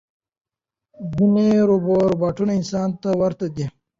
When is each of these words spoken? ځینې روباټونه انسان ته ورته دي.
ځینې 1.13 1.47
روباټونه 1.69 2.51
انسان 2.59 2.89
ته 3.01 3.09
ورته 3.21 3.45
دي. 3.55 3.65